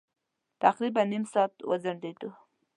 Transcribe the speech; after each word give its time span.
تقريباً 0.63 1.01
نيم 1.11 1.23
ساعت 1.33 1.53
وځنډېدو. 1.69 2.29